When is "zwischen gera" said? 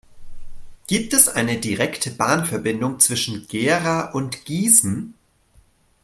2.99-4.09